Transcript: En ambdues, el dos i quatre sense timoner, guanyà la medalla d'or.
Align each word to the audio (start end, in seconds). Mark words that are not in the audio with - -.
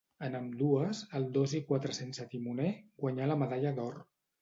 En 0.27 0.37
ambdues, 0.37 1.01
el 1.19 1.27
dos 1.35 1.55
i 1.61 1.63
quatre 1.69 1.99
sense 2.01 2.27
timoner, 2.35 2.73
guanyà 3.07 3.33
la 3.33 3.41
medalla 3.47 3.79
d'or. 3.81 4.05